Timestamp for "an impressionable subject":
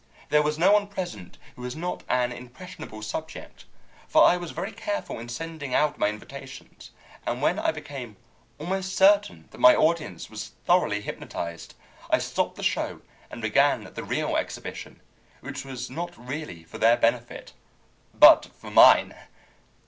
2.09-3.65